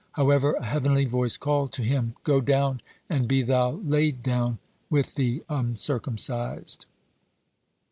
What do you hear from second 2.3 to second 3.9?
down, and be thou